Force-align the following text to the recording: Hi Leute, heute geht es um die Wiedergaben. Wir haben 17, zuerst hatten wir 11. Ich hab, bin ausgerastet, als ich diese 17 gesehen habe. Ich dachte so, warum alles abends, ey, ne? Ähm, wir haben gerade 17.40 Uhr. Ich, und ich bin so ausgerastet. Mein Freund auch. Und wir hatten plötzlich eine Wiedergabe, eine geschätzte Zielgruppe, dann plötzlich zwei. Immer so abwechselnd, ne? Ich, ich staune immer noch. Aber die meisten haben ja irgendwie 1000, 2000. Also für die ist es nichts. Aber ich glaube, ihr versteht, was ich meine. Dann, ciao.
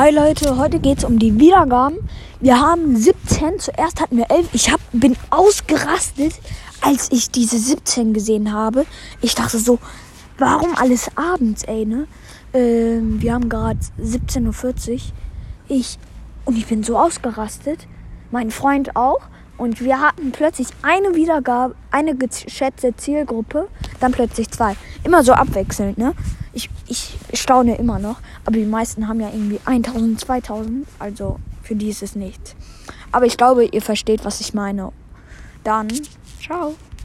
Hi 0.00 0.10
Leute, 0.10 0.56
heute 0.56 0.78
geht 0.78 0.96
es 0.96 1.04
um 1.04 1.18
die 1.18 1.38
Wiedergaben. 1.38 1.98
Wir 2.40 2.58
haben 2.58 2.96
17, 2.96 3.58
zuerst 3.58 4.00
hatten 4.00 4.16
wir 4.16 4.30
11. 4.30 4.48
Ich 4.54 4.72
hab, 4.72 4.80
bin 4.92 5.14
ausgerastet, 5.28 6.40
als 6.80 7.12
ich 7.12 7.30
diese 7.30 7.58
17 7.58 8.14
gesehen 8.14 8.54
habe. 8.54 8.86
Ich 9.20 9.34
dachte 9.34 9.58
so, 9.58 9.78
warum 10.38 10.74
alles 10.74 11.10
abends, 11.16 11.64
ey, 11.64 11.84
ne? 11.84 12.06
Ähm, 12.54 13.20
wir 13.20 13.34
haben 13.34 13.50
gerade 13.50 13.78
17.40 14.02 14.92
Uhr. 14.92 15.00
Ich, 15.68 15.98
und 16.46 16.56
ich 16.56 16.66
bin 16.66 16.82
so 16.82 16.96
ausgerastet. 16.96 17.86
Mein 18.30 18.50
Freund 18.50 18.96
auch. 18.96 19.20
Und 19.58 19.82
wir 19.82 20.00
hatten 20.00 20.32
plötzlich 20.32 20.68
eine 20.80 21.14
Wiedergabe, 21.14 21.74
eine 21.90 22.14
geschätzte 22.16 22.96
Zielgruppe, 22.96 23.68
dann 24.00 24.12
plötzlich 24.12 24.50
zwei. 24.50 24.76
Immer 25.04 25.22
so 25.22 25.34
abwechselnd, 25.34 25.98
ne? 25.98 26.14
Ich, 26.52 26.68
ich 26.88 27.18
staune 27.34 27.76
immer 27.76 27.98
noch. 27.98 28.16
Aber 28.44 28.56
die 28.56 28.64
meisten 28.64 29.08
haben 29.08 29.20
ja 29.20 29.28
irgendwie 29.28 29.60
1000, 29.64 30.20
2000. 30.20 30.86
Also 30.98 31.38
für 31.62 31.74
die 31.74 31.88
ist 31.88 32.02
es 32.02 32.16
nichts. 32.16 32.54
Aber 33.12 33.26
ich 33.26 33.36
glaube, 33.36 33.64
ihr 33.66 33.82
versteht, 33.82 34.24
was 34.24 34.40
ich 34.40 34.54
meine. 34.54 34.92
Dann, 35.64 35.88
ciao. 36.40 36.74